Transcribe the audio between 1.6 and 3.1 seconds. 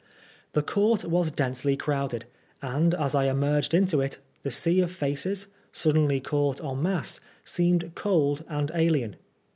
crowded, and